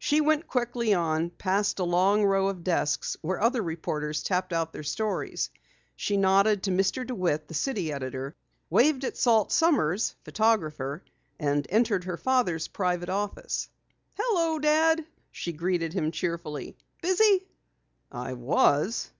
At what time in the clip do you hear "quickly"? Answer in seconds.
0.48-0.92